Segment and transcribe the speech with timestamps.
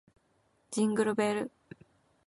[0.71, 1.51] ジングルベル